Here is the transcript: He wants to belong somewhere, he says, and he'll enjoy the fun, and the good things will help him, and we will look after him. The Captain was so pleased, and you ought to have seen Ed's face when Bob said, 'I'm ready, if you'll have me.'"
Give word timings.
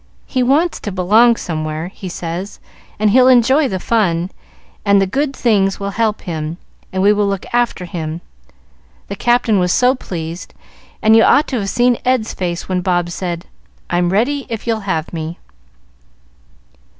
He 0.25 0.41
wants 0.41 0.79
to 0.79 0.91
belong 0.91 1.35
somewhere, 1.35 1.89
he 1.89 2.09
says, 2.09 2.59
and 2.97 3.11
he'll 3.11 3.27
enjoy 3.27 3.67
the 3.67 3.79
fun, 3.79 4.31
and 4.83 4.99
the 4.99 5.05
good 5.05 5.35
things 5.35 5.79
will 5.79 5.91
help 5.91 6.21
him, 6.21 6.57
and 6.91 7.03
we 7.03 7.13
will 7.13 7.27
look 7.27 7.45
after 7.53 7.85
him. 7.85 8.21
The 9.09 9.15
Captain 9.15 9.59
was 9.59 9.71
so 9.71 9.93
pleased, 9.93 10.55
and 11.03 11.15
you 11.15 11.21
ought 11.21 11.45
to 11.49 11.59
have 11.59 11.69
seen 11.69 11.99
Ed's 12.03 12.33
face 12.33 12.67
when 12.67 12.81
Bob 12.81 13.11
said, 13.11 13.45
'I'm 13.91 14.09
ready, 14.11 14.47
if 14.49 14.65
you'll 14.65 14.79
have 14.89 15.13
me.'" 15.13 15.37